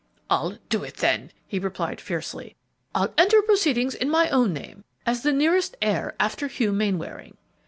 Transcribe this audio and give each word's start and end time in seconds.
"I'll 0.31 0.57
do 0.69 0.83
it, 0.83 0.97
too," 0.97 1.29
he 1.45 1.59
replied, 1.59 2.01
fiercely; 2.01 2.55
"I'll 2.95 3.13
enter 3.19 3.39
proceedings 3.43 3.93
in 3.93 4.09
my 4.09 4.29
own 4.31 4.51
name, 4.51 4.83
as 5.05 5.21
the 5.21 5.31
nearest 5.31 5.77
heir 5.79 6.15
after 6.19 6.47
Hugh 6.47 6.71
Mainwaring." 6.71 7.37